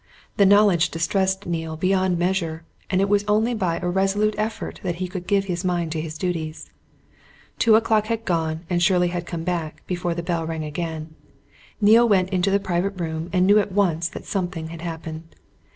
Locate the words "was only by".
3.07-3.77